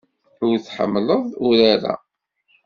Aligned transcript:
Ur 0.47 0.55
tḥemmleḍ 0.59 1.23
urar-a. 1.47 1.95